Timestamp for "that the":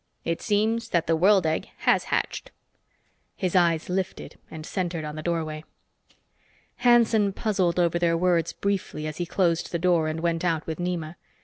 0.89-1.15